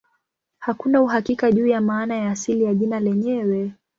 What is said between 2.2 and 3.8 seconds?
asili ya jina lenyewe.